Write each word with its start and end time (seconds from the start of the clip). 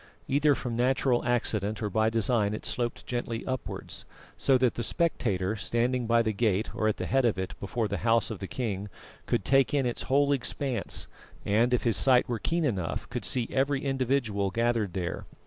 Either 0.27 0.55
from 0.55 0.75
natural 0.75 1.23
accident 1.25 1.79
or 1.79 1.87
by 1.87 2.09
design 2.09 2.55
it 2.55 2.65
sloped 2.65 3.05
gently 3.05 3.45
upwards, 3.45 4.03
so 4.35 4.57
that 4.57 4.73
the 4.73 4.81
spectator, 4.81 5.55
standing 5.55 6.07
by 6.07 6.23
the 6.23 6.31
gate 6.31 6.73
or 6.73 6.87
at 6.87 6.97
the 6.97 7.05
head 7.05 7.23
of 7.23 7.37
it 7.37 7.53
before 7.59 7.87
the 7.87 7.97
house 7.99 8.31
of 8.31 8.39
the 8.39 8.47
king, 8.47 8.89
could 9.27 9.45
take 9.45 9.75
in 9.75 9.85
its 9.85 10.01
whole 10.09 10.31
expanse, 10.31 11.05
and, 11.45 11.71
if 11.71 11.83
his 11.83 11.97
sight 11.97 12.27
were 12.27 12.39
keen 12.39 12.65
enough, 12.65 13.07
could 13.11 13.23
see 13.25 13.47
every 13.51 13.85
individual 13.85 14.49
gathered 14.49 14.93
there. 14.93 15.25